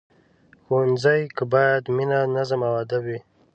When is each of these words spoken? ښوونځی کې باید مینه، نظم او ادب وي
ښوونځی 0.63 1.21
کې 1.35 1.43
باید 1.53 1.83
مینه، 1.95 2.19
نظم 2.35 2.61
او 2.67 2.73
ادب 2.83 3.01
وي 3.07 3.19